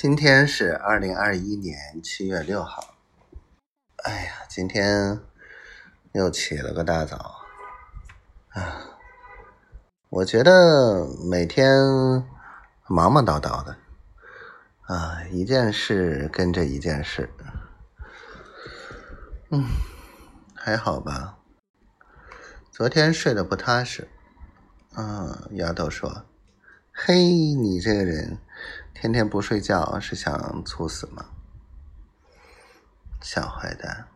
[0.00, 2.94] 今天是二零二一年七月六号。
[4.04, 5.20] 哎呀，今天
[6.12, 7.34] 又起了个大早
[8.50, 8.90] 啊！
[10.08, 11.74] 我觉得每天
[12.86, 13.76] 忙忙叨叨的
[14.82, 17.28] 啊，一件事跟着一件事。
[19.50, 19.64] 嗯，
[20.54, 21.38] 还好吧。
[22.70, 24.08] 昨天睡得不踏实。
[24.94, 26.24] 嗯，丫头说
[27.00, 27.14] ：“嘿，
[27.54, 28.38] 你这个人。”
[28.92, 31.26] 天天不睡觉是想猝死吗？
[33.22, 34.08] 小坏蛋，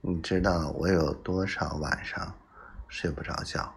[0.00, 2.38] 你知道我有多少晚上
[2.86, 3.74] 睡不着觉，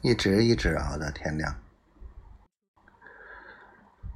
[0.00, 1.54] 一直一直熬到天亮。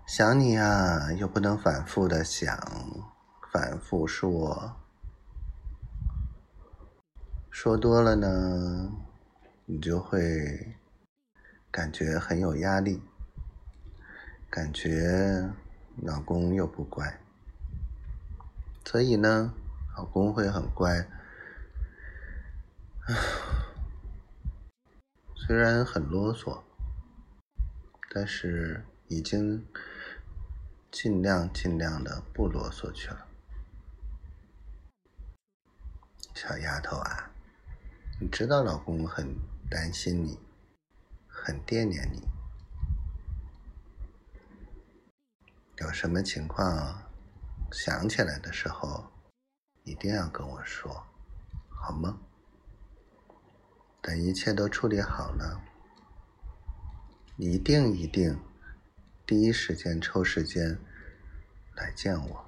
[0.07, 2.59] 想你啊，又不能反复的想，
[3.53, 4.75] 反复说，
[7.51, 8.91] 说多了呢，
[9.67, 10.75] 你就会
[11.75, 13.03] 感觉很有压力。
[14.49, 15.51] 感觉
[15.97, 17.19] 老公又不乖，
[18.85, 19.53] 所以呢，
[19.97, 21.05] 老公会很乖，
[25.35, 26.63] 虽然很啰嗦，
[28.13, 29.67] 但是已经
[30.93, 33.27] 尽量尽量的不啰嗦去了。
[36.37, 37.33] 小丫头啊，
[38.21, 39.35] 你知道老公很
[39.69, 40.39] 担心你，
[41.47, 42.27] 很惦念你。
[45.77, 47.03] 有什么情况
[47.71, 49.13] 想起来的时候，
[49.83, 51.05] 一定要跟我说，
[51.69, 52.19] 好吗？
[54.01, 55.63] 等一切都处理好了，
[57.37, 58.41] 一定一定
[59.27, 60.79] 第一时间抽时间
[61.75, 62.47] 来见我，